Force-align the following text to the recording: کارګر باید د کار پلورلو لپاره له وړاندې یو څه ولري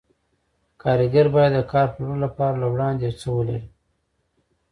کارګر 0.81 1.25
باید 1.35 1.53
د 1.55 1.59
کار 1.71 1.87
پلورلو 1.93 2.23
لپاره 2.25 2.55
له 2.61 2.67
وړاندې 2.73 3.03
یو 3.05 3.17
څه 3.21 3.27
ولري 3.37 3.63